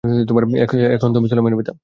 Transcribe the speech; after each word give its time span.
এখন 0.95 1.09
তুমি 1.15 1.27
সুলাইমানের 1.29 1.59
পিতা। 1.59 1.73